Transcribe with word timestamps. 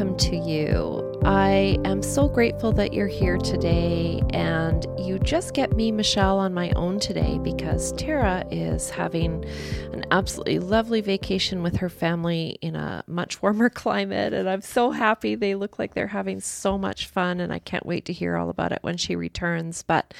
welcome 0.00 0.16
to 0.16 0.34
you. 0.34 1.20
I 1.26 1.78
am 1.84 2.02
so 2.02 2.26
grateful 2.26 2.72
that 2.72 2.94
you're 2.94 3.06
here 3.06 3.36
today, 3.36 4.22
and 4.30 4.86
you 4.98 5.18
just 5.18 5.52
get 5.52 5.76
me, 5.76 5.92
Michelle, 5.92 6.38
on 6.38 6.54
my 6.54 6.70
own 6.70 7.00
today 7.00 7.38
because 7.42 7.92
Tara 7.92 8.46
is 8.50 8.88
having 8.88 9.44
an 9.92 10.06
absolutely 10.10 10.58
lovely 10.58 11.02
vacation 11.02 11.62
with 11.62 11.76
her 11.76 11.90
family 11.90 12.56
in 12.62 12.76
a 12.76 13.04
much 13.08 13.42
warmer 13.42 13.68
climate, 13.68 14.32
and 14.32 14.48
I'm 14.48 14.62
so 14.62 14.90
happy. 14.90 15.34
They 15.34 15.54
look 15.54 15.78
like 15.78 15.92
they're 15.92 16.06
having 16.06 16.40
so 16.40 16.78
much 16.78 17.06
fun, 17.06 17.38
and 17.38 17.52
I 17.52 17.58
can't 17.58 17.84
wait 17.84 18.06
to 18.06 18.14
hear 18.14 18.38
all 18.38 18.48
about 18.48 18.72
it 18.72 18.78
when 18.80 18.96
she 18.96 19.16
returns. 19.16 19.82
But 19.82 20.14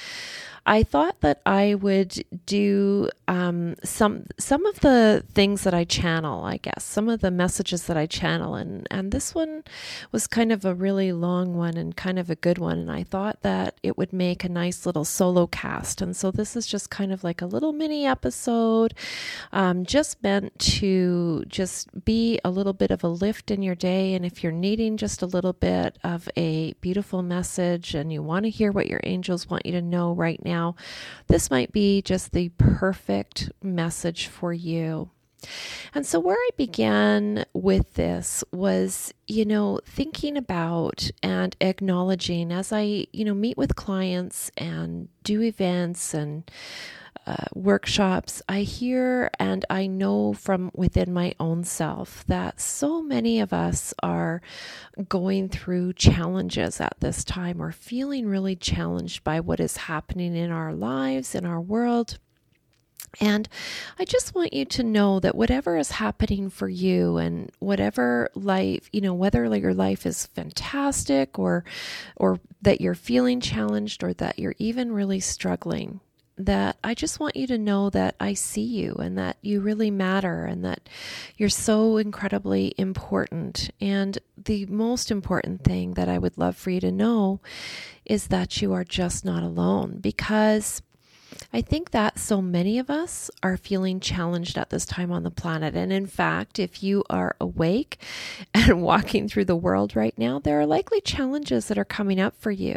I 0.65 0.83
thought 0.83 1.21
that 1.21 1.41
I 1.43 1.73
would 1.73 2.23
do 2.45 3.09
um, 3.27 3.75
some 3.83 4.27
some 4.37 4.65
of 4.67 4.81
the 4.81 5.25
things 5.33 5.63
that 5.63 5.73
I 5.73 5.85
channel. 5.85 6.43
I 6.43 6.57
guess 6.57 6.83
some 6.83 7.09
of 7.09 7.21
the 7.21 7.31
messages 7.31 7.87
that 7.87 7.97
I 7.97 8.05
channel, 8.05 8.53
and 8.53 8.87
and 8.91 9.11
this 9.11 9.33
one 9.33 9.63
was 10.11 10.27
kind 10.27 10.51
of 10.51 10.63
a 10.63 10.75
really 10.75 11.11
long 11.11 11.55
one 11.55 11.77
and 11.77 11.95
kind 11.95 12.19
of 12.19 12.29
a 12.29 12.35
good 12.35 12.59
one. 12.59 12.77
And 12.77 12.91
I 12.91 13.03
thought 13.03 13.41
that 13.41 13.75
it 13.81 13.97
would 13.97 14.13
make 14.13 14.43
a 14.43 14.49
nice 14.49 14.85
little 14.85 15.03
solo 15.05 15.47
cast. 15.47 15.99
And 15.99 16.15
so 16.15 16.29
this 16.29 16.55
is 16.55 16.67
just 16.67 16.91
kind 16.91 17.11
of 17.11 17.23
like 17.23 17.41
a 17.41 17.47
little 17.47 17.73
mini 17.73 18.05
episode, 18.05 18.93
um, 19.51 19.83
just 19.83 20.21
meant 20.21 20.57
to 20.59 21.43
just 21.47 22.05
be 22.05 22.39
a 22.45 22.51
little 22.51 22.73
bit 22.73 22.91
of 22.91 23.03
a 23.03 23.07
lift 23.07 23.49
in 23.49 23.63
your 23.63 23.75
day. 23.75 24.13
And 24.13 24.25
if 24.25 24.43
you're 24.43 24.51
needing 24.51 24.95
just 24.95 25.23
a 25.23 25.25
little 25.25 25.53
bit 25.53 25.97
of 26.03 26.29
a 26.37 26.73
beautiful 26.81 27.23
message, 27.23 27.95
and 27.95 28.13
you 28.13 28.21
want 28.21 28.45
to 28.45 28.49
hear 28.51 28.71
what 28.71 28.87
your 28.87 28.99
angels 29.03 29.49
want 29.49 29.65
you 29.65 29.71
to 29.71 29.81
know 29.81 30.13
right 30.13 30.43
now 30.45 30.50
now, 30.51 30.75
this 31.27 31.49
might 31.49 31.71
be 31.71 32.01
just 32.01 32.33
the 32.33 32.49
perfect 32.57 33.51
message 33.63 34.27
for 34.27 34.51
you. 34.51 35.09
And 35.95 36.05
so, 36.05 36.19
where 36.19 36.35
I 36.35 36.49
began 36.57 37.45
with 37.53 37.93
this 37.93 38.43
was, 38.51 39.13
you 39.27 39.45
know, 39.45 39.79
thinking 39.85 40.37
about 40.37 41.09
and 41.23 41.55
acknowledging 41.61 42.51
as 42.51 42.71
I, 42.71 43.07
you 43.11 43.25
know, 43.25 43.33
meet 43.33 43.57
with 43.57 43.75
clients 43.75 44.51
and 44.57 45.07
do 45.23 45.41
events 45.41 46.13
and 46.13 46.49
uh, 47.27 47.35
workshops, 47.53 48.41
I 48.49 48.61
hear 48.61 49.29
and 49.39 49.63
I 49.69 49.87
know 49.87 50.33
from 50.33 50.71
within 50.73 51.13
my 51.13 51.33
own 51.39 51.63
self 51.63 52.25
that 52.25 52.59
so 52.59 53.01
many 53.01 53.39
of 53.39 53.53
us 53.53 53.93
are 54.01 54.41
going 55.07 55.49
through 55.49 55.93
challenges 55.93 56.81
at 56.81 56.95
this 56.99 57.23
time 57.23 57.61
or 57.61 57.71
feeling 57.71 58.27
really 58.27 58.55
challenged 58.55 59.23
by 59.23 59.39
what 59.39 59.59
is 59.59 59.77
happening 59.77 60.35
in 60.35 60.51
our 60.51 60.73
lives, 60.73 61.35
in 61.35 61.45
our 61.45 61.61
world. 61.61 62.17
And 63.19 63.47
I 63.99 64.05
just 64.05 64.33
want 64.33 64.53
you 64.53 64.65
to 64.65 64.83
know 64.83 65.19
that 65.19 65.35
whatever 65.35 65.77
is 65.77 65.91
happening 65.91 66.49
for 66.49 66.69
you 66.69 67.17
and 67.17 67.51
whatever 67.59 68.29
life, 68.35 68.89
you 68.93 69.01
know, 69.01 69.13
whether 69.13 69.53
your 69.55 69.73
life 69.73 70.05
is 70.05 70.27
fantastic 70.27 71.37
or 71.37 71.65
or 72.15 72.39
that 72.61 72.79
you're 72.79 72.95
feeling 72.95 73.41
challenged 73.41 74.03
or 74.03 74.13
that 74.13 74.39
you're 74.39 74.55
even 74.59 74.93
really 74.93 75.19
struggling, 75.19 75.99
that 76.45 76.77
I 76.83 76.93
just 76.93 77.19
want 77.19 77.35
you 77.35 77.47
to 77.47 77.57
know 77.57 77.89
that 77.89 78.15
I 78.19 78.33
see 78.33 78.63
you 78.63 78.95
and 78.95 79.17
that 79.17 79.37
you 79.41 79.61
really 79.61 79.91
matter 79.91 80.45
and 80.45 80.63
that 80.65 80.87
you're 81.37 81.49
so 81.49 81.97
incredibly 81.97 82.73
important. 82.77 83.69
And 83.79 84.17
the 84.37 84.65
most 84.67 85.11
important 85.11 85.63
thing 85.63 85.93
that 85.95 86.09
I 86.09 86.17
would 86.17 86.37
love 86.37 86.55
for 86.55 86.69
you 86.69 86.79
to 86.81 86.91
know 86.91 87.41
is 88.05 88.27
that 88.27 88.61
you 88.61 88.73
are 88.73 88.83
just 88.83 89.23
not 89.23 89.43
alone 89.43 89.99
because 89.99 90.81
I 91.53 91.61
think 91.61 91.91
that 91.91 92.17
so 92.17 92.41
many 92.41 92.79
of 92.79 92.89
us 92.89 93.29
are 93.43 93.57
feeling 93.57 93.99
challenged 93.99 94.57
at 94.57 94.69
this 94.69 94.85
time 94.85 95.11
on 95.11 95.23
the 95.23 95.31
planet. 95.31 95.75
And 95.75 95.91
in 95.91 96.07
fact, 96.07 96.59
if 96.59 96.81
you 96.81 97.03
are 97.09 97.35
awake 97.41 97.97
and 98.53 98.81
walking 98.81 99.27
through 99.27 99.45
the 99.45 99.55
world 99.55 99.95
right 99.95 100.17
now, 100.17 100.39
there 100.39 100.59
are 100.59 100.65
likely 100.65 101.01
challenges 101.01 101.67
that 101.67 101.77
are 101.77 101.85
coming 101.85 102.19
up 102.19 102.35
for 102.39 102.51
you. 102.51 102.75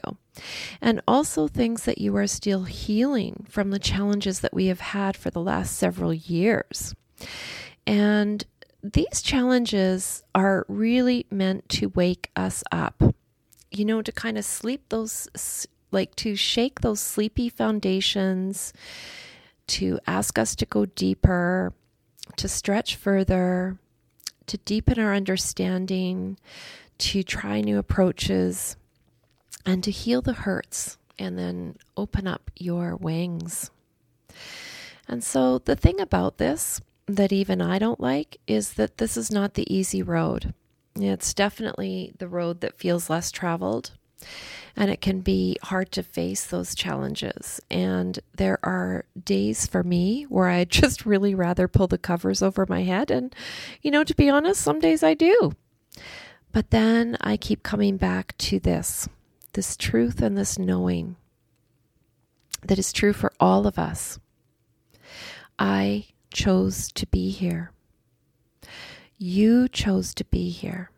And 0.81 1.01
also 1.07 1.47
things 1.47 1.85
that 1.85 1.99
you 1.99 2.17
are 2.17 2.27
still 2.27 2.65
healing 2.65 3.47
from 3.49 3.71
the 3.71 3.79
challenges 3.79 4.41
that 4.41 4.55
we 4.55 4.67
have 4.67 4.81
had 4.81 5.17
for 5.17 5.31
the 5.31 5.41
last 5.41 5.77
several 5.77 6.13
years. 6.13 6.95
And 7.87 8.45
these 8.83 9.23
challenges 9.23 10.23
are 10.35 10.67
really 10.69 11.27
meant 11.31 11.69
to 11.71 11.89
wake 11.91 12.31
us 12.35 12.65
up, 12.73 13.03
you 13.71 13.85
know, 13.85 14.03
to 14.03 14.13
kind 14.13 14.37
of 14.37 14.45
sleep 14.45 14.89
those 14.89 15.29
like 15.95 16.15
to 16.17 16.37
shake 16.37 16.81
those 16.81 17.01
sleepy 17.01 17.49
foundations, 17.49 18.73
to 19.69 19.99
ask 20.07 20.39
us 20.39 20.55
to 20.57 20.67
go 20.67 20.85
deeper, 20.85 21.73
to 22.37 22.49
stretch 22.49 22.97
further, 22.97 23.79
to 24.47 24.59
deepen 24.59 24.99
our 24.99 25.15
understanding, 25.15 26.37
to 26.99 27.23
try 27.23 27.61
new 27.61 27.79
approaches, 27.79 28.77
and 29.65 29.83
to 29.85 29.91
heal 29.91 30.21
the 30.21 30.35
hurts 30.35 30.99
and 31.19 31.39
then 31.39 31.77
open 31.97 32.27
up 32.27 32.51
your 32.59 32.97
wings. 32.97 33.71
And 35.09 35.23
so, 35.23 35.59
the 35.59 35.77
thing 35.77 36.01
about 36.01 36.39
this 36.39 36.81
that 37.07 37.33
even 37.33 37.61
I 37.61 37.79
don't 37.79 38.01
like 38.01 38.39
is 38.47 38.75
that 38.75 38.97
this 38.97 39.17
is 39.17 39.31
not 39.31 39.55
the 39.55 39.73
easy 39.73 40.03
road. 40.03 40.55
It's 40.97 41.35
definitely 41.35 42.15
the 42.19 42.29
road 42.29 42.61
that 42.63 42.79
feels 42.79 43.11
less 43.11 43.31
traveled 43.31 43.93
and 44.77 44.91
it 44.91 45.01
can 45.01 45.21
be 45.21 45.57
hard 45.63 45.93
to 45.93 46.03
face 46.03 46.47
those 46.47 46.75
challenges. 46.75 47.61
And 47.71 48.19
there 48.35 48.59
are 48.63 49.05
days 49.23 49.67
for 49.67 49.85
me 49.85 50.25
where 50.25 50.49
I 50.49 50.65
just 50.69 51.07
really 51.07 51.35
rather 51.35 51.69
pull 51.69 51.87
the 51.87 51.99
covers 51.99 52.43
over 52.43 52.67
my 52.69 52.83
head. 52.83 53.11
And, 53.11 53.35
you 53.83 53.91
know, 53.91 54.05
to 54.05 54.15
be 54.15 54.29
honest, 54.29 54.61
some 54.61 54.81
days 54.81 55.03
I 55.03 55.15
do. 55.15 55.53
But 56.53 56.71
then 56.71 57.17
I 57.21 57.37
keep 57.37 57.63
coming 57.63 57.97
back 57.97 58.37
to 58.39 58.61
this 58.61 59.09
this 59.55 59.77
truth 59.77 60.21
and 60.21 60.37
this 60.37 60.59
knowing 60.59 61.15
that 62.63 62.79
is 62.79 62.93
true 62.93 63.13
for 63.13 63.33
all 63.39 63.69
of 63.69 63.79
us. 63.79 64.19
I 65.59 66.07
chose 66.33 66.91
to 66.93 67.07
be 67.07 67.31
here. 67.31 67.71
You 69.17 69.69
chose 69.69 70.13
to 70.15 70.25
be 70.25 70.51
here. 70.51 70.91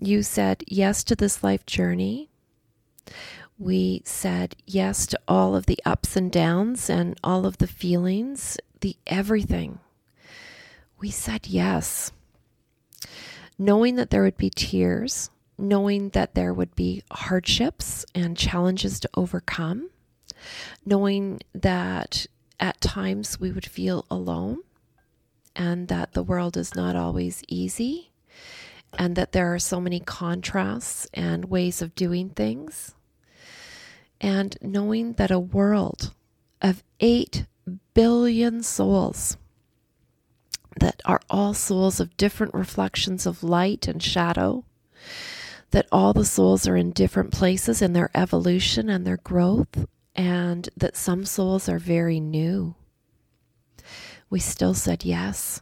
You 0.00 0.22
said 0.22 0.64
yes 0.66 1.04
to 1.04 1.14
this 1.14 1.44
life 1.44 1.66
journey 1.66 2.30
we 3.58 4.02
said 4.04 4.56
yes 4.66 5.06
to 5.06 5.18
all 5.28 5.54
of 5.54 5.66
the 5.66 5.78
ups 5.84 6.16
and 6.16 6.30
downs 6.30 6.90
and 6.90 7.18
all 7.22 7.46
of 7.46 7.58
the 7.58 7.66
feelings, 7.66 8.58
the 8.80 8.96
everything. 9.06 9.78
We 10.98 11.10
said 11.10 11.46
yes. 11.46 12.12
Knowing 13.58 13.94
that 13.96 14.10
there 14.10 14.22
would 14.22 14.36
be 14.36 14.50
tears, 14.50 15.30
knowing 15.56 16.08
that 16.10 16.34
there 16.34 16.52
would 16.52 16.74
be 16.74 17.02
hardships 17.12 18.04
and 18.14 18.36
challenges 18.36 18.98
to 19.00 19.10
overcome, 19.16 19.90
knowing 20.84 21.40
that 21.54 22.26
at 22.58 22.80
times 22.80 23.38
we 23.38 23.52
would 23.52 23.66
feel 23.66 24.04
alone 24.10 24.58
and 25.54 25.86
that 25.88 26.12
the 26.12 26.22
world 26.22 26.56
is 26.56 26.74
not 26.74 26.96
always 26.96 27.42
easy 27.46 28.10
and 28.98 29.16
that 29.16 29.32
there 29.32 29.52
are 29.54 29.58
so 29.58 29.80
many 29.80 30.00
contrasts 30.00 31.06
and 31.14 31.46
ways 31.46 31.82
of 31.82 31.94
doing 31.94 32.30
things. 32.30 32.94
And 34.20 34.56
knowing 34.62 35.14
that 35.14 35.30
a 35.30 35.38
world 35.38 36.12
of 36.62 36.82
8 37.00 37.46
billion 37.94 38.62
souls, 38.62 39.36
that 40.80 41.00
are 41.04 41.20
all 41.30 41.54
souls 41.54 42.00
of 42.00 42.16
different 42.16 42.54
reflections 42.54 43.26
of 43.26 43.44
light 43.44 43.86
and 43.86 44.02
shadow, 44.02 44.64
that 45.70 45.86
all 45.90 46.12
the 46.12 46.24
souls 46.24 46.66
are 46.68 46.76
in 46.76 46.90
different 46.92 47.32
places 47.32 47.82
in 47.82 47.92
their 47.92 48.10
evolution 48.14 48.88
and 48.88 49.06
their 49.06 49.18
growth, 49.18 49.86
and 50.14 50.68
that 50.76 50.96
some 50.96 51.24
souls 51.24 51.68
are 51.68 51.78
very 51.78 52.20
new. 52.20 52.74
We 54.30 54.40
still 54.40 54.74
said 54.74 55.04
yes. 55.04 55.60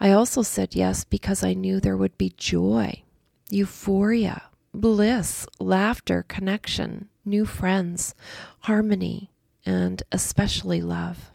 I 0.00 0.10
also 0.10 0.42
said 0.42 0.74
yes 0.74 1.04
because 1.04 1.42
I 1.42 1.54
knew 1.54 1.80
there 1.80 1.96
would 1.96 2.18
be 2.18 2.34
joy, 2.36 3.02
euphoria, 3.50 4.42
bliss, 4.74 5.46
laughter, 5.58 6.24
connection, 6.28 7.08
new 7.24 7.44
friends, 7.44 8.14
harmony, 8.60 9.30
and 9.64 10.02
especially 10.12 10.80
love. 10.80 11.32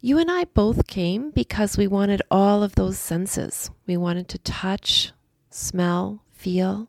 You 0.00 0.18
and 0.18 0.30
I 0.30 0.44
both 0.44 0.88
came 0.88 1.30
because 1.30 1.78
we 1.78 1.86
wanted 1.86 2.22
all 2.30 2.64
of 2.64 2.74
those 2.74 2.98
senses. 2.98 3.70
We 3.86 3.96
wanted 3.96 4.28
to 4.30 4.38
touch, 4.38 5.12
smell, 5.48 6.24
feel, 6.32 6.88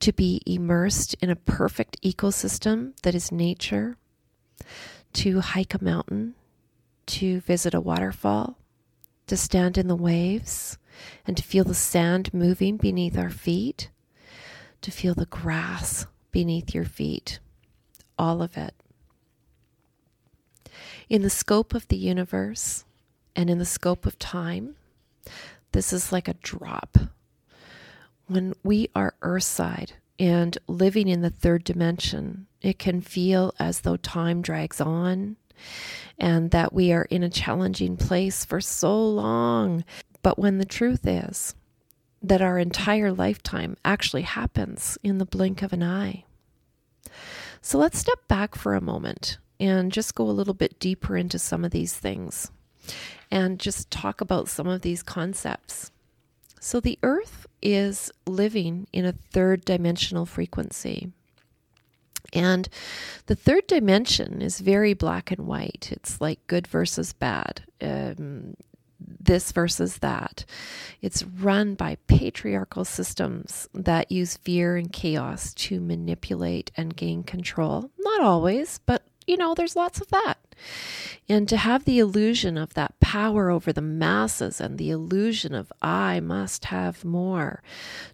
to 0.00 0.12
be 0.12 0.42
immersed 0.44 1.14
in 1.22 1.30
a 1.30 1.36
perfect 1.36 2.00
ecosystem 2.02 2.92
that 3.02 3.14
is 3.14 3.32
nature, 3.32 3.96
to 5.14 5.40
hike 5.40 5.72
a 5.72 5.82
mountain, 5.82 6.34
to 7.06 7.40
visit 7.40 7.74
a 7.74 7.80
waterfall, 7.80 8.58
to 9.26 9.36
stand 9.36 9.78
in 9.78 9.88
the 9.88 9.96
waves, 9.96 10.78
and 11.26 11.36
to 11.36 11.42
feel 11.42 11.64
the 11.64 11.74
sand 11.74 12.32
moving 12.32 12.76
beneath 12.76 13.18
our 13.18 13.30
feet, 13.30 13.90
to 14.80 14.90
feel 14.90 15.14
the 15.14 15.26
grass 15.26 16.06
beneath 16.32 16.74
your 16.74 16.84
feet, 16.84 17.38
all 18.18 18.42
of 18.42 18.56
it. 18.56 18.74
In 21.08 21.22
the 21.22 21.30
scope 21.30 21.74
of 21.74 21.86
the 21.88 21.96
universe 21.96 22.84
and 23.34 23.48
in 23.48 23.58
the 23.58 23.64
scope 23.64 24.06
of 24.06 24.18
time, 24.18 24.76
This 25.72 25.92
is 25.92 26.10
like 26.10 26.26
a 26.26 26.34
drop. 26.34 26.96
When 28.28 28.54
we 28.62 28.88
are 28.94 29.14
earthside 29.20 29.92
and 30.18 30.56
living 30.66 31.06
in 31.06 31.20
the 31.20 31.28
third 31.30 31.64
dimension, 31.64 32.46
it 32.62 32.78
can 32.78 33.02
feel 33.02 33.52
as 33.58 33.82
though 33.82 33.98
time 33.98 34.40
drags 34.40 34.80
on 34.80 35.36
and 36.18 36.50
that 36.50 36.72
we 36.72 36.92
are 36.92 37.06
in 37.10 37.22
a 37.22 37.30
challenging 37.30 37.96
place 37.96 38.44
for 38.44 38.60
so 38.60 39.06
long. 39.06 39.84
But 40.22 40.38
when 40.38 40.58
the 40.58 40.64
truth 40.64 41.06
is 41.06 41.54
that 42.22 42.42
our 42.42 42.58
entire 42.58 43.12
lifetime 43.12 43.76
actually 43.84 44.22
happens 44.22 44.98
in 45.02 45.18
the 45.18 45.26
blink 45.26 45.62
of 45.62 45.72
an 45.72 45.82
eye. 45.82 46.24
So 47.60 47.78
let's 47.78 47.98
step 47.98 48.26
back 48.28 48.54
for 48.54 48.74
a 48.74 48.80
moment 48.80 49.38
and 49.58 49.92
just 49.92 50.14
go 50.14 50.24
a 50.24 50.30
little 50.30 50.54
bit 50.54 50.78
deeper 50.78 51.16
into 51.16 51.38
some 51.38 51.64
of 51.64 51.70
these 51.70 51.94
things 51.94 52.50
and 53.30 53.58
just 53.58 53.90
talk 53.90 54.20
about 54.20 54.48
some 54.48 54.66
of 54.66 54.82
these 54.82 55.02
concepts. 55.02 55.90
So, 56.60 56.80
the 56.80 56.98
earth 57.02 57.46
is 57.62 58.10
living 58.26 58.86
in 58.92 59.04
a 59.04 59.12
third 59.12 59.64
dimensional 59.64 60.26
frequency. 60.26 61.12
And 62.32 62.68
the 63.26 63.34
third 63.34 63.66
dimension 63.66 64.42
is 64.42 64.60
very 64.60 64.94
black 64.94 65.30
and 65.30 65.46
white. 65.46 65.88
It's 65.92 66.20
like 66.20 66.46
good 66.46 66.66
versus 66.66 67.12
bad, 67.12 67.62
um, 67.80 68.56
this 68.98 69.52
versus 69.52 69.98
that. 69.98 70.44
It's 71.02 71.22
run 71.22 71.74
by 71.74 71.98
patriarchal 72.06 72.84
systems 72.84 73.68
that 73.74 74.10
use 74.10 74.36
fear 74.36 74.76
and 74.76 74.92
chaos 74.92 75.54
to 75.54 75.80
manipulate 75.80 76.70
and 76.76 76.96
gain 76.96 77.22
control. 77.22 77.90
Not 77.98 78.22
always, 78.22 78.80
but 78.86 79.02
you 79.26 79.36
know, 79.36 79.54
there's 79.54 79.76
lots 79.76 80.00
of 80.00 80.08
that. 80.08 80.38
And 81.28 81.48
to 81.48 81.56
have 81.56 81.84
the 81.84 81.98
illusion 81.98 82.56
of 82.56 82.74
that 82.74 82.98
power 83.00 83.50
over 83.50 83.72
the 83.72 83.82
masses 83.82 84.60
and 84.60 84.78
the 84.78 84.90
illusion 84.90 85.54
of 85.54 85.72
I 85.82 86.20
must 86.20 86.66
have 86.66 87.04
more, 87.04 87.62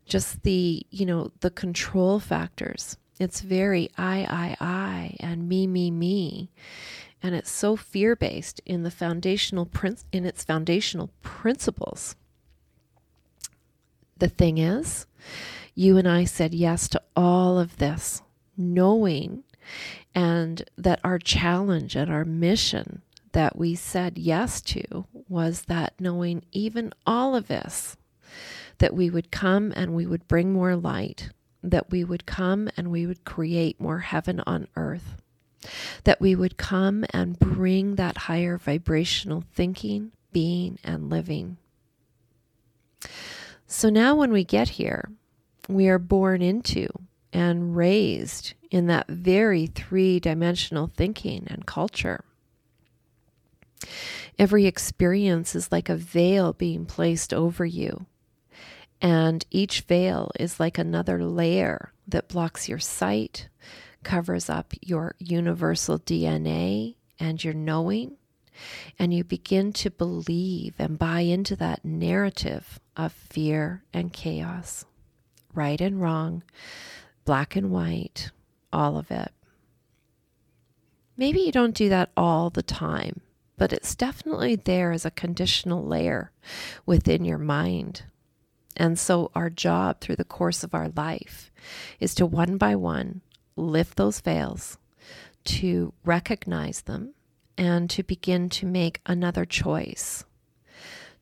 just 0.07 0.43
the, 0.43 0.85
you 0.91 1.07
know, 1.07 1.31
the 1.41 1.51
control 1.51 2.19
factors. 2.19 2.97
It's 3.23 3.41
very 3.41 3.89
I, 3.97 4.27
I, 4.29 4.57
I, 4.61 5.17
and 5.21 5.49
me, 5.49 5.69
me, 5.69 5.93
me. 5.93 6.51
And 7.23 7.37
it's 7.37 7.53
so 7.53 7.77
fear 7.77 8.17
based 8.17 8.61
in 8.67 8.83
the 8.83 8.91
foundational 8.91 9.65
prin- 9.65 9.99
in 10.11 10.27
its 10.27 10.43
foundational 10.43 11.11
principles. 11.23 12.17
The 14.19 14.29
thing 14.29 14.59
is, 14.59 15.07
you 15.75 15.97
and 15.97 16.09
I 16.09 16.25
said 16.25 16.53
yes 16.53 16.89
to 16.89 17.03
all 17.15 17.61
of 17.61 17.77
this, 17.77 18.23
knowing 18.57 19.45
and 20.15 20.65
that 20.77 21.01
our 21.05 21.21
challenge 21.21 21.95
and 21.95 22.11
our 22.11 22.25
mission 22.25 23.03
that 23.31 23.57
we 23.57 23.77
said 23.77 24.19
yes 24.19 24.61
to 24.61 25.07
was 25.29 25.63
that 25.63 25.95
knowing 26.01 26.45
even 26.51 26.93
all 27.07 27.37
of 27.37 27.47
this, 27.47 27.97
that 28.79 28.95
we 28.95 29.09
would 29.09 29.31
come 29.31 29.73
and 29.77 29.95
we 29.95 30.07
would 30.07 30.27
bring 30.27 30.53
more 30.53 30.75
light, 30.75 31.31
that 31.63 31.91
we 31.91 32.05
would 32.05 32.27
come 32.27 32.69
and 32.77 32.91
we 32.91 33.07
would 33.07 33.25
create 33.25 33.81
more 33.81 34.01
heaven 34.01 34.41
on 34.47 34.69
earth, 34.77 35.17
that 36.05 36.21
we 36.21 36.35
would 36.35 36.57
come 36.57 37.05
and 37.11 37.39
bring 37.39 37.95
that 37.97 38.17
higher 38.19 38.59
vibrational 38.59 39.45
thinking, 39.55 40.13
being, 40.33 40.79
and 40.83 41.09
living. 41.11 41.57
So 43.67 43.89
now 43.89 44.17
when 44.17 44.33
we 44.33 44.45
get 44.45 44.71
here, 44.71 45.11
we 45.69 45.89
are 45.89 45.99
born 45.99 46.43
into 46.43 46.89
and 47.33 47.77
raised 47.77 48.55
in 48.71 48.87
that 48.89 49.09
very 49.09 49.67
three 49.67 50.21
dimensional 50.21 50.91
thinking 50.95 51.47
and 51.49 51.67
culture. 51.67 52.25
Every 54.39 54.67
experience 54.67 55.55
is 55.55 55.73
like 55.73 55.89
a 55.89 55.97
veil 55.97 56.53
being 56.53 56.85
placed 56.87 57.33
over 57.33 57.65
you. 57.65 58.07
And 59.03 59.45
each 59.51 59.81
veil 59.81 60.31
is 60.39 60.61
like 60.61 60.79
another 60.79 61.25
layer 61.25 61.93
that 62.07 62.29
blocks 62.29 62.69
your 62.69 62.79
sight, 62.79 63.49
covers 64.05 64.49
up 64.49 64.73
your 64.81 65.17
universal 65.19 65.99
DNA 65.99 66.95
and 67.19 67.43
your 67.43 67.53
knowing. 67.53 68.17
And 69.01 69.13
you 69.13 69.25
begin 69.25 69.73
to 69.75 69.91
believe 69.91 70.75
and 70.79 70.99
buy 70.99 71.21
into 71.21 71.57
that 71.57 71.85
narrative 71.85 72.79
of 72.97 73.13
fear 73.13 73.83
and 73.93 74.13
chaos, 74.13 74.85
right 75.53 75.81
and 75.81 76.01
wrong, 76.01 76.45
black 77.25 77.57
and 77.57 77.73
white, 77.73 78.31
all 78.73 78.97
of 78.97 79.11
it. 79.11 79.33
Maybe 81.17 81.41
you 81.41 81.51
don't 81.51 81.75
do 81.75 81.89
that 81.89 82.11
all 82.17 82.51
the 82.51 82.63
time, 82.63 83.21
but 83.57 83.73
it's 83.73 83.97
definitely 83.97 84.55
there 84.55 84.93
as 84.93 85.05
a 85.05 85.11
conditional 85.11 85.85
layer 85.85 86.31
within 86.87 87.25
your 87.25 87.39
mind. 87.39 88.05
And 88.77 88.99
so, 88.99 89.31
our 89.35 89.51
job 89.51 90.01
through 90.01 90.17
the 90.17 90.25
course 90.25 90.65
of 90.65 90.75
our 90.75 90.91
life 90.97 91.51
is 92.01 92.15
to 92.17 92.27
one 92.27 92.57
by 92.57 92.75
one 92.75 93.21
lift 93.57 93.97
those 93.97 94.21
veils, 94.21 94.79
to 95.45 95.93
recognize 96.05 96.83
them, 96.83 97.15
and 97.59 97.91
to 97.91 98.03
begin 98.03 98.49
to 98.49 98.67
make 98.67 99.01
another 99.07 99.45
choice. 99.45 100.25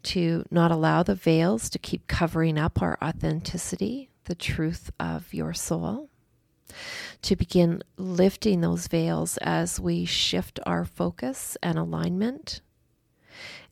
To 0.04 0.46
not 0.50 0.70
allow 0.70 1.02
the 1.02 1.14
veils 1.14 1.68
to 1.70 1.78
keep 1.78 2.06
covering 2.06 2.56
up 2.56 2.80
our 2.80 2.96
authenticity, 3.02 4.08
the 4.24 4.34
truth 4.34 4.90
of 4.98 5.34
your 5.34 5.52
soul, 5.52 6.08
to 7.22 7.36
begin 7.36 7.82
lifting 7.96 8.60
those 8.60 8.86
veils 8.86 9.36
as 9.38 9.78
we 9.78 10.04
shift 10.04 10.58
our 10.64 10.84
focus 10.84 11.56
and 11.62 11.78
alignment, 11.78 12.60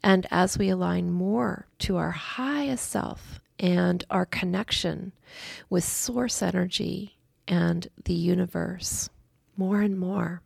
and 0.03 0.27
as 0.31 0.59
we 0.59 0.69
align 0.69 1.11
more 1.11 1.67
to 1.79 1.97
our 1.97 2.11
highest 2.11 2.91
self 2.91 3.41
and 3.59 4.05
our 4.11 4.27
connection 4.27 5.13
with 5.69 5.85
source 5.85 6.43
energy 6.43 7.19
and 7.47 7.89
the 8.05 8.15
universe 8.15 9.11
more 9.57 9.81
and 9.81 9.99
more. 9.99 10.43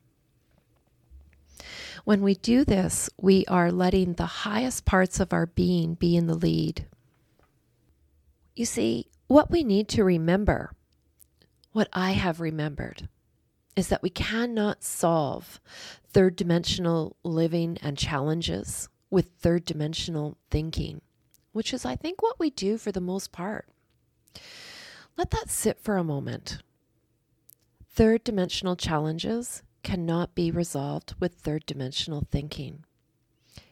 When 2.04 2.22
we 2.22 2.34
do 2.34 2.64
this, 2.64 3.10
we 3.20 3.44
are 3.46 3.70
letting 3.70 4.14
the 4.14 4.26
highest 4.26 4.84
parts 4.84 5.20
of 5.20 5.32
our 5.32 5.46
being 5.46 5.94
be 5.94 6.16
in 6.16 6.26
the 6.26 6.34
lead. 6.34 6.86
You 8.56 8.64
see, 8.64 9.08
what 9.28 9.50
we 9.50 9.62
need 9.62 9.88
to 9.90 10.04
remember, 10.04 10.72
what 11.72 11.88
I 11.92 12.12
have 12.12 12.40
remembered, 12.40 13.08
is 13.76 13.88
that 13.88 14.02
we 14.02 14.10
cannot 14.10 14.82
solve 14.84 15.60
third 16.08 16.36
dimensional 16.36 17.16
living 17.22 17.78
and 17.80 17.96
challenges 17.96 18.88
with 19.10 19.30
third 19.38 19.64
dimensional 19.64 20.36
thinking, 20.50 21.00
which 21.52 21.72
is, 21.72 21.84
I 21.84 21.96
think, 21.96 22.22
what 22.22 22.38
we 22.38 22.50
do 22.50 22.78
for 22.78 22.92
the 22.92 23.00
most 23.00 23.32
part. 23.32 23.68
Let 25.16 25.30
that 25.30 25.50
sit 25.50 25.78
for 25.78 25.96
a 25.96 26.04
moment. 26.04 26.58
Third 27.94 28.24
dimensional 28.24 28.76
challenges 28.76 29.62
cannot 29.82 30.34
be 30.34 30.50
resolved 30.50 31.14
with 31.20 31.34
third 31.34 31.66
dimensional 31.66 32.26
thinking. 32.30 32.84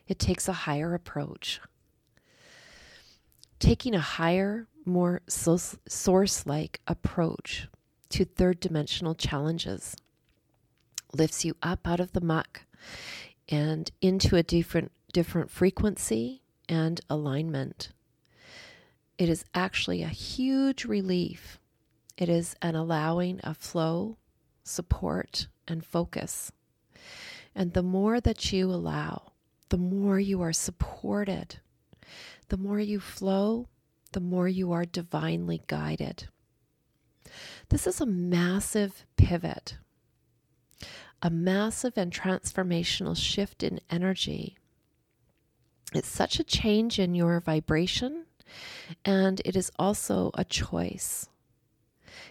It 0.06 0.18
takes 0.18 0.48
a 0.48 0.52
higher 0.52 0.94
approach. 0.94 1.60
Taking 3.58 3.94
a 3.94 4.00
higher, 4.00 4.66
more 4.84 5.22
source 5.28 6.46
like 6.46 6.80
approach 6.86 7.68
to 8.10 8.24
third 8.24 8.60
dimensional 8.60 9.14
challenges 9.14 9.96
lifts 11.12 11.44
you 11.44 11.54
up 11.62 11.86
out 11.86 12.00
of 12.00 12.12
the 12.12 12.20
muck 12.20 12.62
and 13.48 13.90
into 14.00 14.36
a 14.36 14.42
different 14.42 14.92
different 15.12 15.50
frequency 15.50 16.42
and 16.70 17.00
alignment. 17.10 17.90
It 19.18 19.28
is 19.28 19.44
actually 19.54 20.02
a 20.02 20.08
huge 20.08 20.86
relief. 20.86 21.58
It 22.16 22.28
is 22.30 22.54
an 22.62 22.76
allowing 22.76 23.40
of 23.40 23.58
flow, 23.58 24.16
support, 24.62 25.48
and 25.68 25.84
focus. 25.84 26.52
And 27.54 27.72
the 27.72 27.82
more 27.82 28.20
that 28.20 28.52
you 28.52 28.70
allow, 28.70 29.32
the 29.68 29.78
more 29.78 30.18
you 30.18 30.40
are 30.40 30.52
supported, 30.52 31.58
the 32.48 32.56
more 32.56 32.78
you 32.80 33.00
flow, 33.00 33.66
the 34.12 34.20
more 34.20 34.48
you 34.48 34.72
are 34.72 34.84
divinely 34.84 35.62
guided. 35.66 36.28
This 37.68 37.86
is 37.86 38.00
a 38.00 38.06
massive 38.06 39.04
pivot, 39.16 39.76
a 41.20 41.30
massive 41.30 41.96
and 41.96 42.12
transformational 42.12 43.16
shift 43.16 43.62
in 43.62 43.80
energy. 43.90 44.56
It's 45.92 46.08
such 46.08 46.38
a 46.38 46.44
change 46.44 46.98
in 46.98 47.14
your 47.14 47.40
vibration, 47.40 48.26
and 49.04 49.40
it 49.44 49.56
is 49.56 49.70
also 49.78 50.30
a 50.34 50.44
choice. 50.44 51.28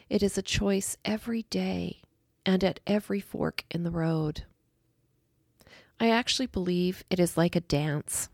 It 0.09 0.23
is 0.23 0.37
a 0.37 0.41
choice 0.41 0.97
every 1.03 1.43
day 1.43 2.01
and 2.45 2.63
at 2.63 2.79
every 2.87 3.19
fork 3.19 3.65
in 3.69 3.83
the 3.83 3.91
road. 3.91 4.43
I 5.99 6.09
actually 6.09 6.47
believe 6.47 7.03
it 7.09 7.19
is 7.19 7.37
like 7.37 7.55
a 7.55 7.61
dance 7.61 8.29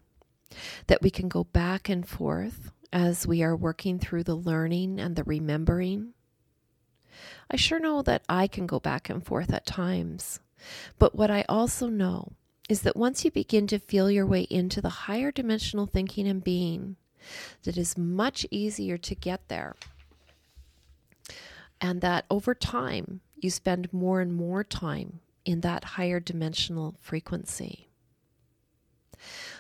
that 0.88 1.02
we 1.02 1.10
can 1.10 1.28
go 1.28 1.44
back 1.44 1.90
and 1.90 2.08
forth 2.08 2.72
as 2.94 3.28
we 3.28 3.42
are 3.42 3.56
working 3.56 4.00
through 4.00 4.24
the 4.24 4.36
learning 4.36 5.00
and 5.00 5.16
the 5.16 5.24
remembering. 5.24 6.14
I 7.50 7.56
sure 7.56 7.80
know 7.80 8.02
that 8.04 8.24
I 8.30 8.48
can 8.48 8.68
go 8.68 8.80
back 8.80 9.10
and 9.10 9.26
forth 9.26 9.52
at 9.52 9.66
times. 9.66 10.40
But 11.00 11.16
what 11.16 11.32
I 11.32 11.46
also 11.50 11.88
know 11.88 12.34
is 12.70 12.82
that 12.82 12.98
once 12.98 13.24
you 13.24 13.32
begin 13.32 13.68
to 13.68 13.80
feel 13.80 14.10
your 14.10 14.26
way 14.26 14.42
into 14.44 14.82
the 14.82 14.90
higher 14.90 15.32
dimensional 15.32 15.86
thinking 15.86 16.28
and 16.28 16.44
being, 16.44 16.96
that 17.64 17.78
is 17.78 17.98
much 17.98 18.46
easier 18.50 18.98
to 18.98 19.16
get 19.16 19.48
there. 19.48 19.76
And 21.80 22.02
that 22.02 22.26
over 22.30 22.56
time, 22.56 23.22
you 23.38 23.50
spend 23.50 23.94
more 23.94 24.22
and 24.22 24.34
more 24.34 24.64
time 24.64 25.20
in 25.44 25.62
that 25.62 25.84
higher 25.84 26.20
dimensional 26.20 26.96
frequency. 27.02 27.88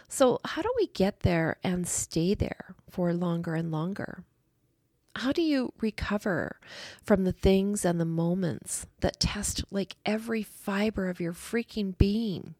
So, 0.07 0.39
how 0.43 0.61
do 0.61 0.71
we 0.75 0.87
get 0.87 1.21
there 1.21 1.57
and 1.63 1.87
stay 1.87 2.33
there 2.33 2.75
for 2.89 3.13
longer 3.13 3.55
and 3.55 3.71
longer? 3.71 4.23
How 5.15 5.31
do 5.31 5.41
you 5.41 5.73
recover 5.79 6.59
from 7.03 7.23
the 7.23 7.31
things 7.31 7.85
and 7.85 7.99
the 7.99 8.05
moments 8.05 8.85
that 8.99 9.19
test 9.19 9.63
like 9.71 9.95
every 10.05 10.43
fiber 10.43 11.09
of 11.09 11.19
your 11.19 11.33
freaking 11.33 11.97
being? 11.97 12.55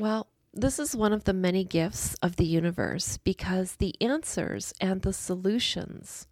Well, 0.00 0.28
this 0.54 0.78
is 0.78 0.96
one 0.96 1.12
of 1.12 1.24
the 1.24 1.34
many 1.34 1.62
gifts 1.62 2.14
of 2.22 2.36
the 2.36 2.46
universe 2.46 3.18
because 3.18 3.76
the 3.76 3.94
answers 4.00 4.72
and 4.80 5.02
the 5.02 5.12
solutions 5.12 6.26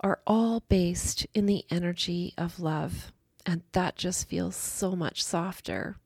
are 0.00 0.18
all 0.26 0.64
based 0.68 1.24
in 1.32 1.46
the 1.46 1.64
energy 1.70 2.34
of 2.36 2.58
love. 2.58 3.12
And 3.46 3.62
that 3.70 3.94
just 3.94 4.28
feels 4.28 4.56
so 4.56 4.96
much 4.96 5.22
softer 5.22 5.98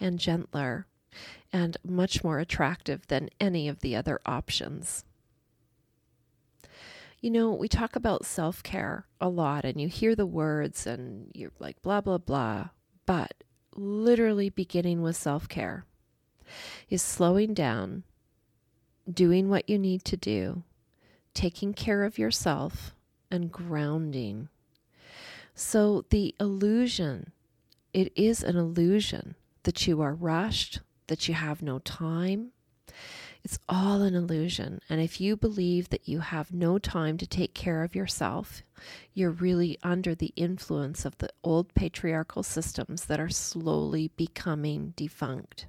and 0.00 0.18
gentler 0.18 0.86
and 1.52 1.76
much 1.84 2.24
more 2.24 2.38
attractive 2.38 3.06
than 3.08 3.28
any 3.38 3.68
of 3.68 3.80
the 3.80 3.94
other 3.94 4.18
options. 4.24 5.04
You 7.20 7.32
know, 7.32 7.52
we 7.52 7.68
talk 7.68 7.96
about 7.96 8.24
self 8.24 8.62
care 8.62 9.04
a 9.20 9.28
lot, 9.28 9.66
and 9.66 9.78
you 9.78 9.88
hear 9.88 10.14
the 10.14 10.24
words 10.24 10.86
and 10.86 11.30
you're 11.34 11.52
like, 11.58 11.82
blah, 11.82 12.00
blah, 12.00 12.16
blah. 12.16 12.70
But 13.04 13.44
literally 13.74 14.48
beginning 14.48 15.02
with 15.02 15.16
self 15.16 15.50
care 15.50 15.84
is 16.88 17.02
slowing 17.02 17.54
down, 17.54 18.04
doing 19.10 19.48
what 19.48 19.68
you 19.68 19.78
need 19.78 20.04
to 20.04 20.16
do, 20.16 20.62
taking 21.34 21.74
care 21.74 22.04
of 22.04 22.18
yourself, 22.18 22.94
and 23.30 23.50
grounding. 23.50 24.48
So 25.54 26.04
the 26.10 26.34
illusion, 26.38 27.32
it 27.92 28.12
is 28.14 28.42
an 28.42 28.56
illusion 28.56 29.36
that 29.62 29.86
you 29.86 30.00
are 30.00 30.14
rushed, 30.14 30.80
that 31.06 31.28
you 31.28 31.34
have 31.34 31.62
no 31.62 31.78
time. 31.78 32.52
It's 33.42 33.58
all 33.68 34.02
an 34.02 34.14
illusion. 34.14 34.80
And 34.88 35.00
if 35.00 35.20
you 35.20 35.36
believe 35.36 35.90
that 35.90 36.08
you 36.08 36.20
have 36.20 36.52
no 36.52 36.78
time 36.78 37.16
to 37.18 37.26
take 37.26 37.54
care 37.54 37.84
of 37.84 37.94
yourself, 37.94 38.62
you're 39.14 39.30
really 39.30 39.78
under 39.82 40.14
the 40.14 40.32
influence 40.36 41.04
of 41.04 41.16
the 41.18 41.30
old 41.44 41.72
patriarchal 41.74 42.42
systems 42.42 43.04
that 43.04 43.20
are 43.20 43.28
slowly 43.28 44.10
becoming 44.16 44.94
defunct. 44.96 45.66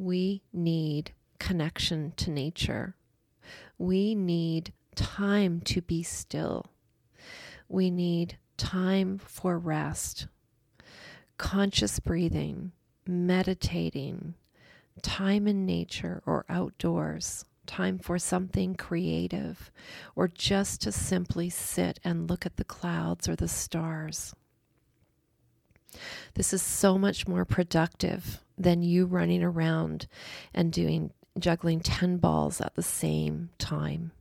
We 0.00 0.40
need 0.50 1.12
connection 1.38 2.14
to 2.16 2.30
nature. 2.30 2.94
We 3.76 4.14
need 4.14 4.72
time 4.94 5.60
to 5.66 5.82
be 5.82 6.02
still. 6.02 6.72
We 7.68 7.90
need 7.90 8.38
time 8.56 9.18
for 9.18 9.58
rest, 9.58 10.26
conscious 11.36 12.00
breathing, 12.00 12.72
meditating, 13.06 14.36
time 15.02 15.46
in 15.46 15.66
nature 15.66 16.22
or 16.24 16.46
outdoors, 16.48 17.44
time 17.66 17.98
for 17.98 18.18
something 18.18 18.76
creative, 18.76 19.70
or 20.16 20.28
just 20.28 20.80
to 20.80 20.92
simply 20.92 21.50
sit 21.50 22.00
and 22.02 22.30
look 22.30 22.46
at 22.46 22.56
the 22.56 22.64
clouds 22.64 23.28
or 23.28 23.36
the 23.36 23.48
stars. 23.48 24.34
This 26.36 26.54
is 26.54 26.62
so 26.62 26.96
much 26.96 27.28
more 27.28 27.44
productive 27.44 28.42
than 28.60 28.82
you 28.82 29.06
running 29.06 29.42
around 29.42 30.06
and 30.54 30.72
doing 30.72 31.10
juggling 31.38 31.80
10 31.80 32.18
balls 32.18 32.60
at 32.60 32.74
the 32.74 32.82
same 32.82 33.50
time. 33.58 34.12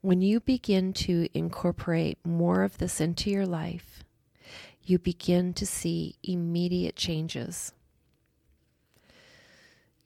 When 0.00 0.20
you 0.20 0.40
begin 0.40 0.92
to 0.94 1.28
incorporate 1.32 2.18
more 2.24 2.62
of 2.62 2.78
this 2.78 3.00
into 3.00 3.30
your 3.30 3.46
life, 3.46 4.04
you 4.82 4.98
begin 4.98 5.54
to 5.54 5.66
see 5.66 6.16
immediate 6.22 6.96
changes. 6.96 7.72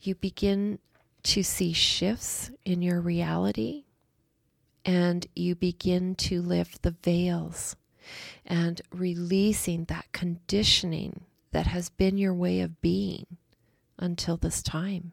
You 0.00 0.14
begin 0.14 0.78
to 1.24 1.42
see 1.42 1.72
shifts 1.72 2.50
in 2.64 2.80
your 2.80 3.00
reality, 3.00 3.84
and 4.84 5.26
you 5.34 5.54
begin 5.54 6.14
to 6.16 6.40
lift 6.40 6.82
the 6.82 6.96
veils 7.02 7.76
and 8.46 8.80
releasing 8.90 9.84
that 9.84 10.06
conditioning 10.12 11.26
that 11.52 11.66
has 11.66 11.88
been 11.88 12.18
your 12.18 12.34
way 12.34 12.60
of 12.60 12.80
being 12.80 13.26
until 13.98 14.36
this 14.36 14.62
time. 14.62 15.12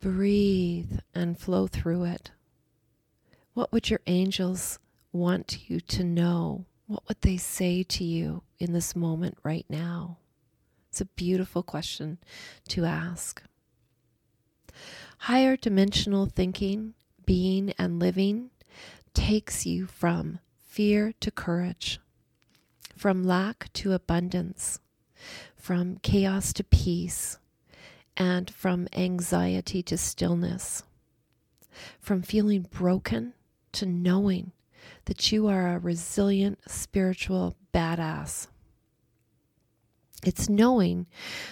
Breathe 0.00 1.00
and 1.14 1.38
flow 1.38 1.66
through 1.66 2.04
it. 2.04 2.30
What 3.54 3.72
would 3.72 3.88
your 3.90 4.00
angels 4.06 4.78
want 5.12 5.68
you 5.68 5.80
to 5.80 6.04
know? 6.04 6.66
What 6.86 7.02
would 7.08 7.22
they 7.22 7.36
say 7.36 7.82
to 7.82 8.04
you 8.04 8.42
in 8.58 8.72
this 8.72 8.94
moment 8.94 9.38
right 9.42 9.66
now? 9.68 10.18
It's 10.90 11.00
a 11.00 11.06
beautiful 11.06 11.62
question 11.62 12.18
to 12.68 12.84
ask. 12.84 13.42
Higher 15.18 15.56
dimensional 15.56 16.26
thinking, 16.26 16.94
being, 17.24 17.72
and 17.78 17.98
living 17.98 18.50
takes 19.14 19.64
you 19.66 19.86
from 19.86 20.38
fear 20.58 21.12
to 21.20 21.30
courage, 21.30 21.98
from 22.96 23.22
lack 23.22 23.72
to 23.74 23.92
abundance, 23.92 24.80
from 25.56 25.98
chaos 25.98 26.52
to 26.54 26.64
peace, 26.64 27.38
and 28.16 28.50
from 28.50 28.88
anxiety 28.94 29.82
to 29.82 29.98
stillness, 29.98 30.82
from 32.00 32.22
feeling 32.22 32.62
broken 32.62 33.34
to 33.72 33.84
knowing 33.84 34.52
that 35.04 35.30
you 35.30 35.46
are 35.46 35.68
a 35.68 35.78
resilient 35.78 36.58
spiritual 36.66 37.56
badass. 37.74 38.46
It's 40.24 40.48
knowing 40.48 41.06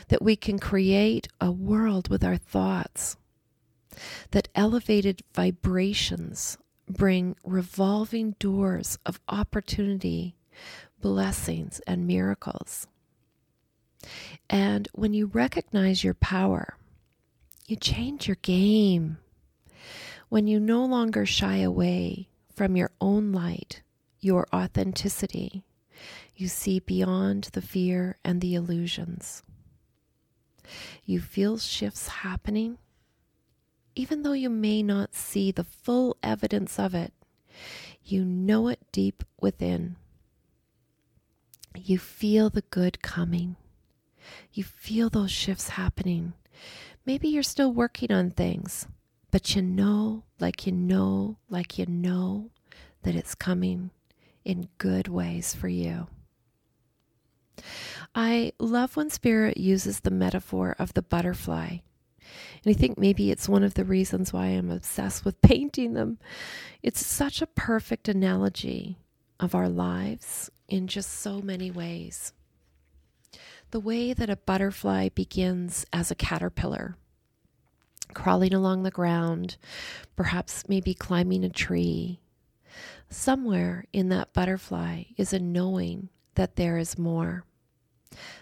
that 0.09 0.23
we 0.23 0.37
can 0.37 0.59
create 0.59 1.29
a 1.41 1.51
world 1.51 2.09
with 2.09 2.25
our 2.25 2.39
thoughts, 2.39 3.17
that 4.31 4.49
elevated 4.55 5.23
vibrations 5.35 6.59
bring 6.89 7.37
revolving 7.45 8.33
doors 8.39 8.99
of 9.07 9.21
opportunity, 9.29 10.35
blessings, 11.05 11.83
and 11.87 12.07
miracles. 12.07 12.87
And 14.49 14.89
when 14.95 15.13
you 15.13 15.27
recognize 15.27 16.03
your 16.03 16.15
power, 16.15 16.79
you 17.67 17.77
change 17.77 18.27
your 18.27 18.39
game. 18.41 19.19
When 20.31 20.47
you 20.47 20.59
no 20.59 20.83
longer 20.83 21.27
shy 21.27 21.59
away 21.59 22.31
from 22.55 22.75
your 22.75 22.91
own 23.03 23.33
light, 23.33 23.83
your 24.21 24.47
authenticity, 24.51 25.63
you 26.37 26.49
see 26.49 26.81
beyond 26.81 27.51
the 27.53 27.61
fear 27.61 28.17
and 28.25 28.41
the 28.41 28.55
illusions. 28.55 29.43
You 31.05 31.21
feel 31.21 31.59
shifts 31.59 32.09
happening, 32.09 32.79
even 33.95 34.23
though 34.23 34.33
you 34.33 34.49
may 34.49 34.83
not 34.83 35.15
see 35.15 35.53
the 35.53 35.65
full 35.65 36.17
evidence 36.23 36.79
of 36.79 36.95
it. 36.95 37.13
You 38.03 38.25
know 38.25 38.69
it 38.69 38.81
deep 38.91 39.23
within. 39.39 39.97
You 41.77 41.99
feel 41.99 42.51
the 42.51 42.63
good 42.71 43.03
coming. 43.03 43.57
You 44.53 44.65
feel 44.65 45.11
those 45.11 45.31
shifts 45.31 45.71
happening. 45.71 46.35
Maybe 47.05 47.29
you're 47.29 47.43
still 47.43 47.73
working 47.73 48.13
on 48.13 48.31
things, 48.31 48.87
but 49.31 49.55
you 49.55 49.63
know, 49.63 50.23
like 50.39 50.67
you 50.67 50.73
know, 50.73 51.37
like 51.51 51.77
you 51.77 51.87
know, 51.87 52.51
that 53.03 53.17
it's 53.17 53.35
coming 53.35 53.91
in 54.45 54.69
good 54.79 55.09
ways 55.09 55.55
for 55.55 55.69
you. 55.69 56.07
I 58.15 58.53
love 58.59 58.97
when 58.97 59.11
Spirit 59.11 59.57
uses 59.57 60.01
the 60.01 60.11
metaphor 60.11 60.77
of 60.79 60.95
the 60.95 61.03
butterfly. 61.03 61.79
And 62.65 62.67
I 62.67 62.73
think 62.73 62.99
maybe 62.99 63.31
it's 63.31 63.49
one 63.49 63.65
of 63.65 63.75
the 63.75 63.85
reasons 63.85 64.33
why 64.33 64.47
I'm 64.47 64.71
obsessed 64.71 65.25
with 65.25 65.41
painting 65.43 65.95
them. 65.95 66.19
It's 66.83 67.05
such 67.05 67.43
a 67.43 67.47
perfect 67.47 68.09
analogy 68.09 68.97
of 69.41 69.55
our 69.55 69.69
lives 69.69 70.51
in 70.69 70.87
just 70.87 71.11
so 71.11 71.41
many 71.41 71.71
ways. 71.71 72.33
The 73.71 73.81
way 73.81 74.13
that 74.13 74.31
a 74.31 74.37
butterfly 74.37 75.09
begins 75.09 75.85
as 75.93 76.11
a 76.11 76.15
caterpillar, 76.15 76.97
crawling 78.13 78.55
along 78.55 78.83
the 78.83 78.91
ground, 78.91 79.57
perhaps 80.17 80.69
maybe 80.69 80.95
climbing 80.95 81.45
a 81.45 81.51
tree. 81.51 82.21
Somewhere 83.11 83.85
in 83.93 84.09
that 84.11 84.33
butterfly 84.33 85.05
is 85.17 85.33
a 85.33 85.39
knowing 85.39 86.09
that 86.35 86.57
there 86.57 86.79
is 86.79 86.99
more, 86.99 87.45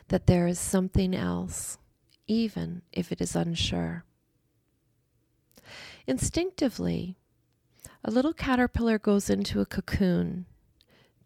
that 0.09 0.27
there 0.27 0.47
is 0.47 0.59
something 0.59 1.15
else, 1.15 1.79
even 2.27 2.83
if 2.93 3.11
it 3.11 3.21
is 3.21 3.35
unsure. 3.35 4.05
Instinctively, 6.07 7.17
a 8.05 8.11
little 8.11 8.33
caterpillar 8.33 8.99
goes 8.99 9.31
into 9.31 9.61
a 9.61 9.67
cocoon 9.67 10.47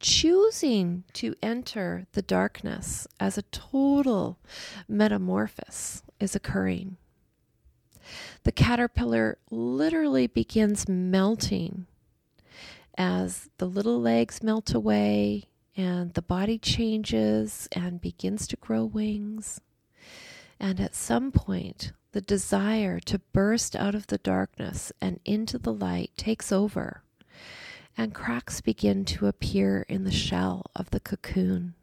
choosing 0.00 1.04
to 1.14 1.34
enter 1.42 2.06
the 2.12 2.22
darkness 2.22 3.06
as 3.18 3.36
a 3.36 3.42
total 3.42 4.38
metamorphosis 4.88 6.02
is 6.20 6.34
occurring. 6.34 6.96
The 8.44 8.52
caterpillar 8.52 9.38
literally 9.50 10.26
begins 10.26 10.88
melting 10.88 11.86
as 12.96 13.50
the 13.58 13.66
little 13.66 14.00
legs 14.00 14.42
melt 14.42 14.72
away 14.72 15.44
and 15.76 16.14
the 16.14 16.22
body 16.22 16.58
changes 16.58 17.68
and 17.72 18.00
begins 18.00 18.46
to 18.46 18.56
grow 18.56 18.84
wings. 18.84 19.60
And 20.58 20.80
at 20.80 20.94
some 20.94 21.32
point, 21.32 21.92
the 22.12 22.22
desire 22.22 22.98
to 23.00 23.18
burst 23.18 23.76
out 23.76 23.94
of 23.94 24.06
the 24.06 24.18
darkness 24.18 24.90
and 25.02 25.20
into 25.26 25.58
the 25.58 25.72
light 25.72 26.12
takes 26.16 26.50
over, 26.50 27.02
and 27.96 28.14
cracks 28.14 28.60
begin 28.60 29.04
to 29.04 29.26
appear 29.26 29.86
in 29.88 30.04
the 30.04 30.12
shell 30.12 30.66
of 30.74 30.90
the 30.90 31.00
cocoon. 31.00 31.74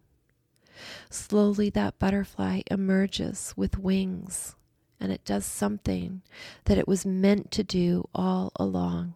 Slowly, 1.10 1.70
that 1.72 2.00
butterfly 2.00 2.62
emerges 2.70 3.54
with 3.56 3.80
wings, 3.80 4.56
and 5.00 5.12
it 5.12 5.24
does 5.26 5.46
something 5.46 6.22
that 6.66 6.78
it 6.78 6.88
was 6.88 7.06
meant 7.06 7.52
to 7.52 7.64
do 7.64 8.10
all 8.14 8.52
along. 8.56 9.16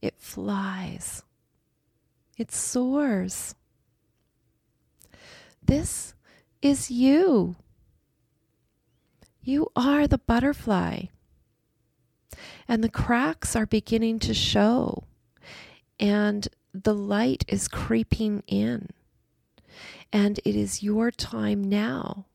It 0.00 0.14
flies, 0.18 1.22
it 2.36 2.52
soars. 2.52 3.54
This 5.62 6.14
is 6.62 6.90
you. 6.90 7.56
You 9.42 9.68
are 9.74 10.06
the 10.06 10.18
butterfly. 10.18 11.04
And 12.66 12.84
the 12.84 12.90
cracks 12.90 13.56
are 13.56 13.66
beginning 13.66 14.18
to 14.20 14.34
show, 14.34 15.04
and 15.98 16.48
the 16.72 16.94
light 16.94 17.44
is 17.48 17.68
creeping 17.68 18.42
in. 18.46 18.88
And 20.12 20.38
it 20.44 20.56
is 20.56 20.82
your 20.82 21.10
time 21.10 21.62
now 21.62 22.26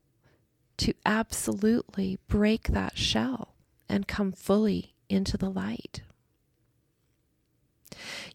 to 0.78 0.94
absolutely 1.06 2.20
break 2.28 2.68
that 2.70 2.98
shell 2.98 3.56
and 3.90 4.08
come 4.08 4.32
fully 4.32 4.96
into 5.10 5.38
the 5.38 5.50
light. 5.50 6.02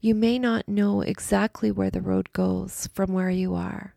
You 0.00 0.14
may 0.14 0.38
not 0.38 0.68
know 0.68 1.00
exactly 1.00 1.70
where 1.70 1.90
the 1.90 2.00
road 2.00 2.32
goes 2.32 2.88
from 2.92 3.12
where 3.12 3.30
you 3.30 3.54
are, 3.54 3.94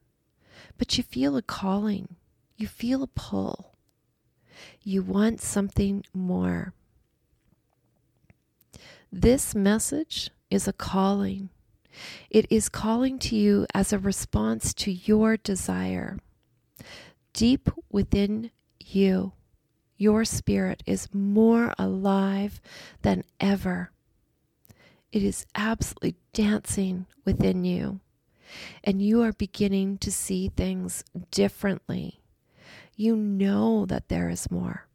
but 0.78 0.98
you 0.98 1.04
feel 1.04 1.38
a 1.38 1.42
calling, 1.42 2.16
you 2.58 2.68
feel 2.68 3.04
a 3.04 3.08
pull. 3.08 3.76
You 4.84 5.02
want 5.04 5.42
something 5.42 6.04
more. 6.14 6.74
This 9.12 9.54
message 9.54 10.32
is 10.52 10.68
a 10.68 10.74
calling. 10.74 11.50
It 12.30 12.46
is 12.52 12.70
calling 12.70 13.18
to 13.20 13.36
you 13.36 13.66
as 13.74 13.92
a 13.92 13.98
response 13.98 14.74
to 14.76 14.92
your 14.92 15.38
desire. 15.38 16.20
Deep 17.34 17.70
within 17.90 18.52
you, 18.80 19.34
your 19.98 20.24
spirit 20.24 20.84
is 20.86 21.14
more 21.14 21.74
alive 21.80 22.62
than 23.02 23.24
ever. 23.40 23.92
It 25.12 25.24
is 25.24 25.46
absolutely 25.56 26.16
dancing 26.34 27.08
within 27.26 27.66
you, 27.66 28.00
and 28.84 29.02
you 29.02 29.24
are 29.24 29.34
beginning 29.34 29.98
to 30.00 30.12
see 30.12 30.50
things 30.50 31.04
differently 31.32 32.22
you 33.02 33.16
know 33.16 33.86
that 33.88 34.10
there 34.10 34.30
is 34.30 34.52
more. 34.52 34.88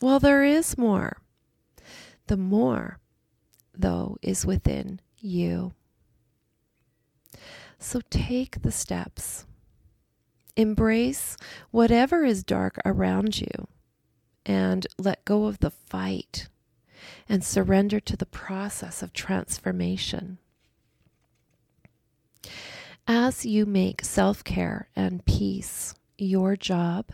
Well, 0.00 0.20
there 0.20 0.44
is 0.44 0.78
more. 0.78 1.18
The 2.28 2.36
more, 2.36 3.00
though, 3.78 4.16
is 4.22 4.46
within 4.46 5.00
you. 5.18 5.72
So 7.78 8.00
take 8.10 8.62
the 8.62 8.72
steps. 8.72 9.46
Embrace 10.56 11.36
whatever 11.70 12.24
is 12.24 12.42
dark 12.42 12.78
around 12.84 13.40
you 13.40 13.68
and 14.46 14.86
let 14.98 15.24
go 15.24 15.44
of 15.46 15.58
the 15.58 15.70
fight 15.70 16.48
and 17.28 17.44
surrender 17.44 18.00
to 18.00 18.16
the 18.16 18.26
process 18.26 19.02
of 19.02 19.12
transformation. 19.12 20.38
As 23.06 23.44
you 23.44 23.66
make 23.66 24.04
self 24.04 24.42
care 24.42 24.88
and 24.96 25.24
peace 25.24 25.94
your 26.16 26.56
job, 26.56 27.10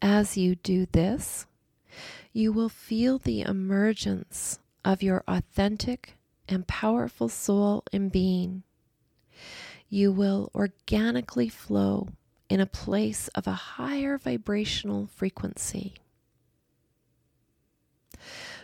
as 0.00 0.36
you 0.36 0.54
do 0.54 0.86
this, 0.92 1.46
you 2.32 2.52
will 2.52 2.68
feel 2.68 3.18
the 3.18 3.40
emergence 3.40 4.58
of 4.86 5.02
your 5.02 5.24
authentic 5.26 6.14
and 6.48 6.68
powerful 6.68 7.28
soul 7.28 7.82
and 7.92 8.12
being. 8.12 8.62
You 9.88 10.12
will 10.12 10.50
organically 10.54 11.48
flow 11.48 12.08
in 12.48 12.60
a 12.60 12.66
place 12.66 13.26
of 13.34 13.48
a 13.48 13.52
higher 13.52 14.16
vibrational 14.16 15.08
frequency. 15.08 15.94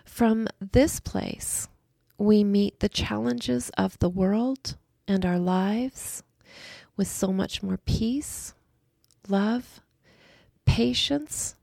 From 0.05 0.47
this 0.61 1.01
place, 1.01 1.69
we 2.19 2.45
meet 2.45 2.79
the 2.79 2.89
challenges 2.89 3.71
of 3.77 3.99
the 3.99 4.09
world 4.09 4.77
and 5.09 5.27
our 5.27 5.41
lives 5.41 6.23
with 6.97 7.09
so 7.09 7.33
much 7.33 7.65
more 7.65 7.79
peace 7.79 8.55
love, 9.29 9.81
patience, 10.67 11.57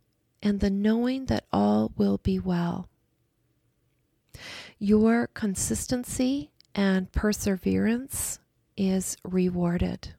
and 0.44 0.60
the 0.60 0.70
knowing 0.70 1.26
that 1.28 1.46
all 1.52 1.94
will 1.96 2.18
be 2.18 2.40
well. 2.40 2.89
Your 4.82 5.28
consistency 5.28 6.52
and 6.74 7.12
perseverance 7.12 8.40
is 8.78 9.18
rewarded. 9.26 10.16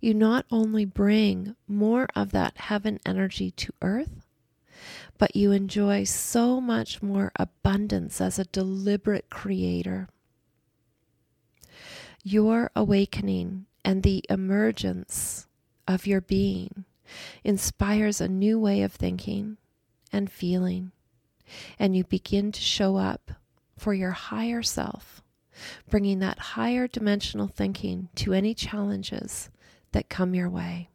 You 0.00 0.14
not 0.14 0.46
only 0.50 0.84
bring 0.84 1.54
more 1.68 2.08
of 2.16 2.32
that 2.32 2.56
heaven 2.56 2.98
energy 3.06 3.52
to 3.52 3.72
earth, 3.82 4.26
but 5.16 5.36
you 5.36 5.52
enjoy 5.52 6.04
so 6.04 6.60
much 6.60 7.00
more 7.00 7.30
abundance 7.36 8.20
as 8.20 8.36
a 8.36 8.44
deliberate 8.46 9.30
creator. 9.30 10.08
Your 12.24 12.72
awakening 12.74 13.66
and 13.84 14.02
the 14.02 14.24
emergence 14.28 15.46
of 15.86 16.04
your 16.04 16.20
being 16.20 16.84
inspires 17.44 18.20
a 18.20 18.26
new 18.26 18.58
way 18.58 18.82
of 18.82 18.92
thinking 18.92 19.56
and 20.12 20.30
feeling, 20.30 20.90
and 21.78 21.96
you 21.96 22.04
begin 22.04 22.52
to 22.52 22.60
show 22.60 22.96
up 22.96 23.32
for 23.76 23.94
your 23.94 24.10
higher 24.10 24.62
self, 24.62 25.22
bringing 25.88 26.18
that 26.18 26.38
higher 26.38 26.86
dimensional 26.86 27.48
thinking 27.48 28.08
to 28.16 28.32
any 28.32 28.54
challenges 28.54 29.50
that 29.92 30.08
come 30.08 30.34
your 30.34 30.50
way. 30.50 30.88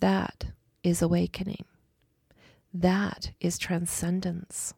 That 0.00 0.46
is 0.82 1.02
awakening. 1.02 1.64
That 2.72 3.32
is 3.40 3.58
transcendence. 3.58 4.74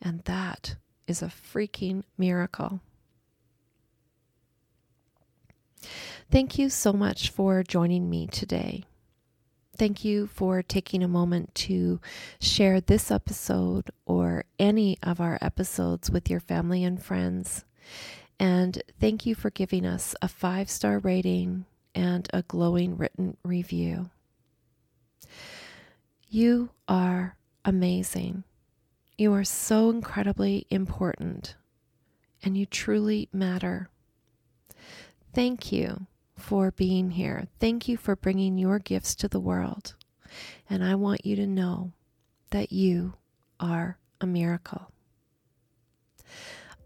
And 0.00 0.20
that 0.24 0.76
is 1.06 1.22
a 1.22 1.26
freaking 1.26 2.04
miracle. 2.18 2.80
Thank 6.30 6.58
you 6.58 6.70
so 6.70 6.92
much 6.92 7.30
for 7.30 7.62
joining 7.62 8.08
me 8.08 8.26
today. 8.26 8.84
Thank 9.76 10.04
you 10.04 10.28
for 10.28 10.62
taking 10.62 11.02
a 11.02 11.08
moment 11.08 11.52
to 11.56 12.00
share 12.40 12.80
this 12.80 13.10
episode 13.10 13.90
or 14.06 14.44
any 14.56 14.98
of 15.02 15.20
our 15.20 15.36
episodes 15.40 16.10
with 16.10 16.30
your 16.30 16.38
family 16.38 16.84
and 16.84 17.02
friends. 17.02 17.64
And 18.38 18.80
thank 19.00 19.26
you 19.26 19.34
for 19.34 19.50
giving 19.50 19.84
us 19.84 20.14
a 20.22 20.28
five 20.28 20.70
star 20.70 21.00
rating 21.00 21.64
and 21.92 22.28
a 22.32 22.42
glowing 22.42 22.96
written 22.96 23.36
review. 23.42 24.10
You 26.28 26.70
are 26.86 27.36
amazing. 27.64 28.44
You 29.18 29.32
are 29.34 29.44
so 29.44 29.90
incredibly 29.90 30.66
important, 30.70 31.54
and 32.42 32.56
you 32.56 32.66
truly 32.66 33.28
matter. 33.32 33.88
Thank 35.32 35.72
you 35.72 36.06
for 36.36 36.70
being 36.70 37.10
here. 37.10 37.48
Thank 37.60 37.88
you 37.88 37.96
for 37.96 38.16
bringing 38.16 38.58
your 38.58 38.78
gifts 38.78 39.14
to 39.16 39.28
the 39.28 39.40
world. 39.40 39.94
And 40.68 40.82
I 40.82 40.94
want 40.94 41.24
you 41.24 41.36
to 41.36 41.46
know 41.46 41.92
that 42.50 42.72
you 42.72 43.14
are 43.60 43.98
a 44.20 44.26
miracle. 44.26 44.90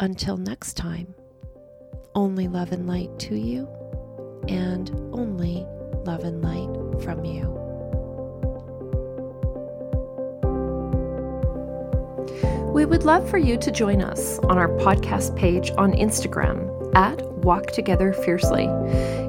Until 0.00 0.37
next 0.37 0.74
time, 0.74 1.14
only 2.14 2.48
love 2.48 2.72
and 2.72 2.87
light 2.87 3.18
to 3.20 3.37
you, 3.37 3.68
and 4.48 4.90
only 5.12 5.64
love 6.04 6.24
and 6.24 6.42
light 6.42 7.02
from 7.02 7.24
you. 7.24 7.54
We 12.72 12.84
would 12.84 13.04
love 13.04 13.28
for 13.28 13.38
you 13.38 13.56
to 13.58 13.72
join 13.72 14.02
us 14.02 14.38
on 14.40 14.56
our 14.56 14.68
podcast 14.68 15.34
page 15.37 15.70
on 15.72 15.92
Instagram 15.92 16.94
at 16.94 17.18
Walk 17.48 17.68
Together 17.68 18.12
Fiercely. 18.12 18.66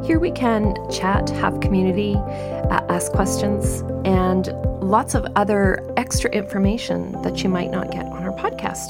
Here 0.05 0.19
we 0.19 0.32
can 0.32 0.75
chat, 0.91 1.29
have 1.29 1.62
community, 1.62 2.15
uh, 2.15 2.82
ask 2.89 3.13
questions, 3.13 3.82
and 4.03 4.47
lots 4.82 5.15
of 5.15 5.25
other 5.38 5.89
extra 5.95 6.29
information 6.32 7.13
that 7.21 7.43
you 7.43 7.49
might 7.49 7.71
not 7.71 7.91
get 7.91 8.05
on 8.08 8.21
our 8.23 8.34
podcast. 8.34 8.89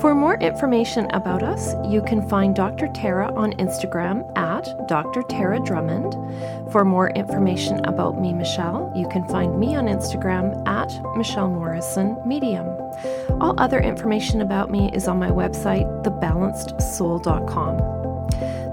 For 0.00 0.16
more 0.16 0.34
information 0.38 1.06
about 1.12 1.44
us, 1.44 1.74
you 1.88 2.02
can 2.02 2.28
find 2.28 2.56
Dr. 2.56 2.88
Tara 2.92 3.32
on 3.36 3.52
Instagram 3.52 4.36
at 4.36 4.66
Dr. 4.88 5.22
Tara 5.22 5.60
Drummond. 5.60 6.14
For 6.72 6.84
more 6.84 7.10
information 7.10 7.84
about 7.84 8.20
me, 8.20 8.32
Michelle, 8.32 8.92
you 8.96 9.08
can 9.10 9.28
find 9.28 9.60
me 9.60 9.76
on 9.76 9.84
Instagram 9.86 10.66
at 10.66 10.90
Michelle 11.16 11.50
Morrison 11.50 12.18
Medium. 12.26 12.66
All 13.40 13.54
other 13.58 13.78
information 13.78 14.40
about 14.40 14.72
me 14.72 14.90
is 14.92 15.06
on 15.06 15.20
my 15.20 15.30
website, 15.30 15.86
thebalancedsoul.com. 16.02 17.93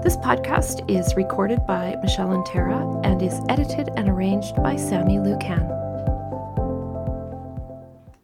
This 0.02 0.16
podcast 0.16 0.90
is 0.90 1.14
recorded 1.14 1.64
by 1.64 1.94
Michelle 2.02 2.32
and 2.32 2.44
Tara 2.44 3.00
and 3.04 3.22
is 3.22 3.40
edited 3.48 3.88
and 3.96 4.08
arranged 4.08 4.56
by 4.56 4.74
Sammy 4.74 5.20
Lucan. 5.20 5.81